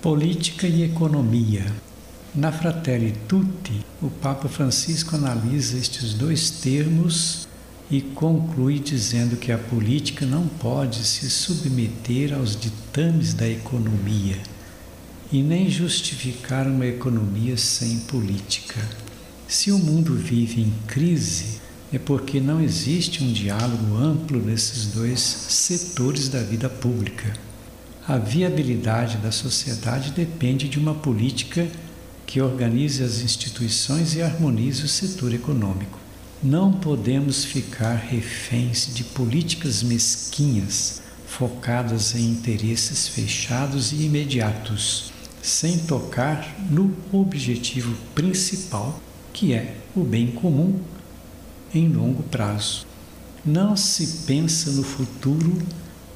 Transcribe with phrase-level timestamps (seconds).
[0.00, 1.66] Política e economia.
[2.32, 7.48] Na Fratelli Tutti, o Papa Francisco analisa estes dois termos
[7.90, 14.36] e conclui dizendo que a política não pode se submeter aos ditames da economia
[15.32, 18.80] e nem justificar uma economia sem política.
[19.48, 21.60] Se o mundo vive em crise,
[21.92, 27.47] é porque não existe um diálogo amplo nesses dois setores da vida pública.
[28.08, 31.68] A viabilidade da sociedade depende de uma política
[32.26, 35.98] que organize as instituições e harmonize o setor econômico.
[36.42, 45.12] Não podemos ficar reféns de políticas mesquinhas, focadas em interesses fechados e imediatos,
[45.42, 48.98] sem tocar no objetivo principal,
[49.34, 50.80] que é o bem comum
[51.74, 52.86] em longo prazo.
[53.44, 55.58] Não se pensa no futuro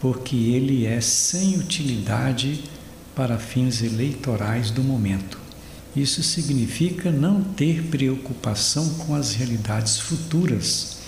[0.00, 2.64] porque ele é sem utilidade
[3.14, 5.38] para fins eleitorais do momento.
[5.96, 10.98] Isso significa não ter preocupação com as realidades futuras,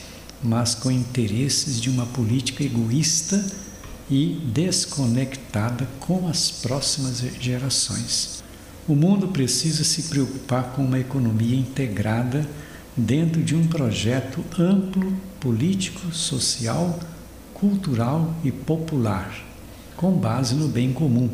[0.43, 3.45] mas com interesses de uma política egoísta
[4.11, 8.43] e desconectada com as próximas gerações.
[8.89, 12.49] O mundo precisa se preocupar com uma economia integrada
[12.97, 16.99] dentro de um projeto amplo, político, social,
[17.61, 19.47] cultural e popular,
[19.95, 21.29] com base no bem comum,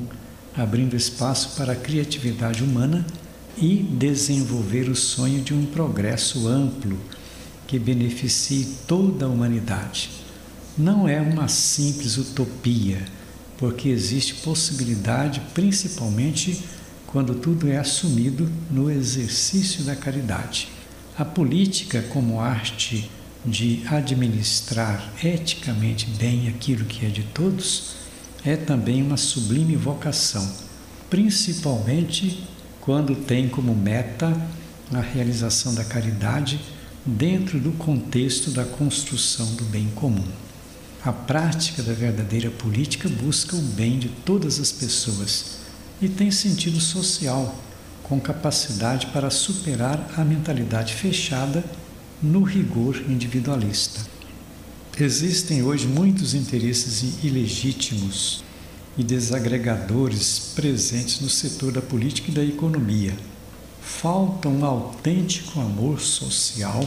[0.57, 3.07] abrindo espaço para a criatividade humana
[3.57, 6.99] e desenvolver o sonho de um progresso amplo
[7.65, 10.11] que beneficie toda a humanidade.
[10.77, 13.05] Não é uma simples utopia,
[13.57, 16.61] porque existe possibilidade, principalmente
[17.07, 20.69] quando tudo é assumido no exercício da caridade.
[21.17, 23.09] A política, como arte
[23.47, 27.95] de administrar eticamente bem aquilo que é de todos,
[28.45, 30.51] é também uma sublime vocação,
[31.09, 32.45] principalmente
[32.81, 34.37] quando tem como meta
[34.93, 36.61] a realização da caridade
[37.05, 40.27] dentro do contexto da construção do bem comum.
[41.05, 45.59] A prática da verdadeira política busca o bem de todas as pessoas
[46.03, 47.57] e tem sentido social,
[48.03, 51.65] com capacidade para superar a mentalidade fechada
[52.23, 54.01] no rigor individualista.
[54.99, 58.43] Existem hoje muitos interesses ilegítimos
[58.97, 63.15] e desagregadores presentes no setor da política e da economia.
[63.83, 66.83] Falta um autêntico amor social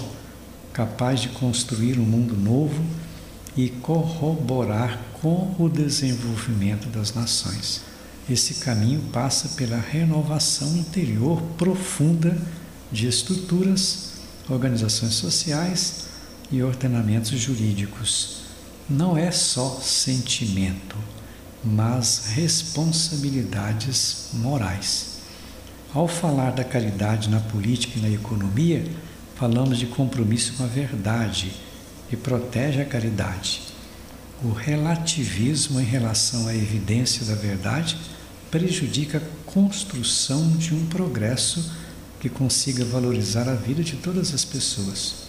[0.74, 2.84] capaz de construir um mundo novo
[3.56, 7.82] e corroborar com o desenvolvimento das nações.
[8.30, 12.38] Esse caminho passa pela renovação interior profunda
[12.92, 14.19] de estruturas,
[14.50, 16.06] organizações sociais
[16.52, 18.42] e ordenamentos jurídicos.
[18.90, 20.98] Não é só sentimento
[21.64, 25.20] mas responsabilidades morais.
[25.94, 28.86] Ao falar da caridade na política e na economia,
[29.36, 31.52] falamos de compromisso com a verdade
[32.12, 33.62] e protege a caridade.
[34.44, 37.98] O relativismo em relação à evidência da verdade
[38.50, 41.72] prejudica a construção de um progresso
[42.20, 45.28] que consiga valorizar a vida de todas as pessoas.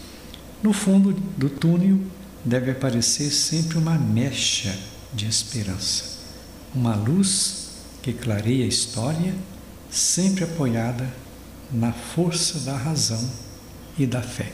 [0.62, 2.01] No fundo do túnel
[2.45, 4.77] deve aparecer sempre uma mecha
[5.12, 6.21] de esperança
[6.75, 7.69] uma luz
[8.03, 9.34] que clareia a história,
[9.91, 11.09] sempre apoiada
[11.71, 13.29] na força da razão
[13.99, 14.53] e da fé.